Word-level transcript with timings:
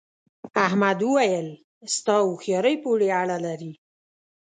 احمد 0.65 0.99
وويل: 1.07 1.47
ستا 1.95 2.15
هوښیارۍ 2.25 2.75
پورې 2.83 3.07
اړه 3.21 3.37
لري. 3.45 3.73